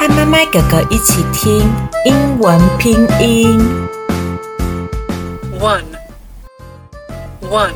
[0.00, 1.70] 和麦麦哥哥一起听
[2.06, 3.60] 英文拼音。
[5.60, 5.84] one,
[7.42, 7.74] one,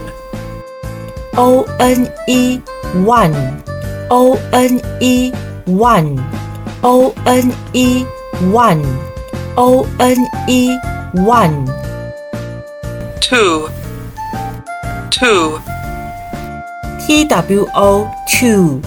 [1.36, 2.62] O N E
[3.04, 3.34] one
[4.08, 5.32] O N E
[5.66, 6.18] one
[6.80, 8.06] O N E
[8.50, 8.82] one
[9.58, 10.16] O N
[10.48, 10.78] E
[11.12, 11.66] one
[13.20, 13.68] two,
[15.10, 15.60] two,
[17.06, 18.80] T W O two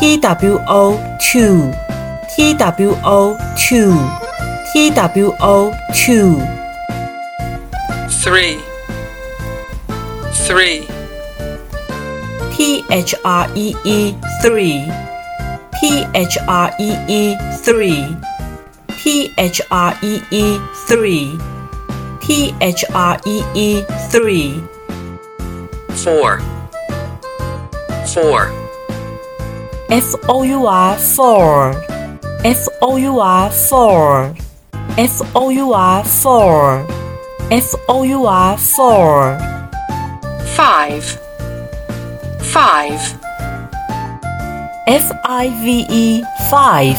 [0.00, 1.89] T W O two
[2.40, 3.36] T W O
[3.68, 3.92] two.
[4.72, 6.40] T W O two.
[8.08, 8.56] Three,
[10.48, 10.88] three,
[12.56, 14.88] T H R E E three.
[15.78, 18.08] T H R E E three.
[18.88, 21.38] T H R E E three.
[22.22, 24.64] T H R E E three.
[25.92, 26.40] Four,
[28.08, 28.48] four,
[29.90, 31.89] F O U R four
[32.44, 34.34] F O U R four.
[34.96, 36.86] F O U R four.
[37.50, 39.38] F O U R four.
[40.56, 41.04] Five,
[42.40, 43.00] five,
[44.86, 46.96] F I V E five.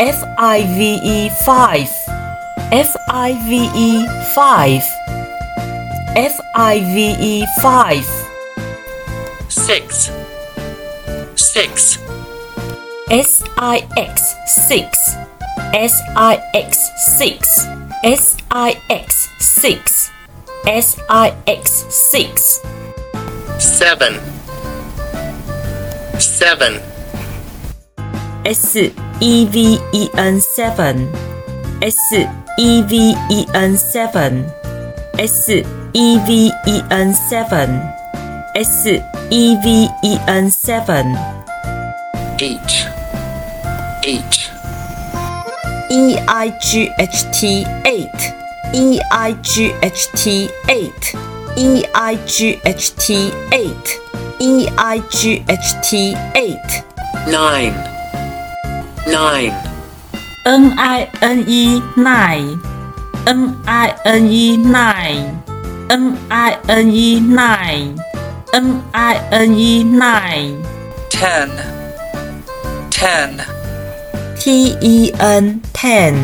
[0.00, 1.90] F I V E five.
[2.72, 4.82] F I V E five.
[6.16, 8.06] F I V E five.
[9.48, 10.10] Six,
[11.36, 11.98] six,
[13.10, 15.16] S I X six.
[15.72, 17.66] S I X six.
[18.04, 20.10] S I X six.
[20.66, 22.60] S I X six.
[23.58, 24.20] Seven,
[26.20, 26.80] seven,
[28.44, 31.08] S E V E N seven.
[31.80, 32.12] S
[32.58, 34.44] E V E N seven.
[35.18, 37.70] S E V E N seven.
[38.54, 41.16] S E V E N seven.
[42.40, 42.86] Eight,
[44.08, 44.50] eight,
[45.90, 48.20] E I G H T eight.
[48.74, 51.14] E I G H T eight.
[51.56, 53.88] E I G H T eight.
[54.40, 56.70] E I G H T eight.
[57.28, 57.76] Nine,
[59.06, 59.52] nine,
[60.46, 62.60] N I N E nine.
[63.26, 65.42] N I N E nine.
[65.90, 67.98] N I N E nine.
[68.54, 70.64] N I N E nine.
[71.10, 71.50] Ten,
[72.90, 73.57] ten,
[74.38, 76.14] T E N ten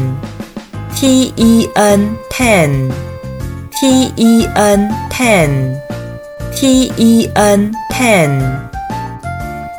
[0.94, 2.90] T E N ten
[3.72, 5.76] T E N ten
[6.54, 8.40] T E N ten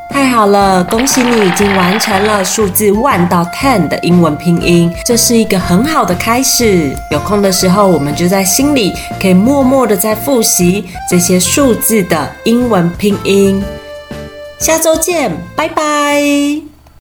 [0.09, 6.95] 太好了，恭喜你已经完成了数字 one 到 ten 的英文拼音，这是一个很好的开始。
[7.11, 13.63] 有空的时候，我们就在心里可以默默的在复习这些数字的英文拼音。
[14.57, 16.74] 下周见，拜拜。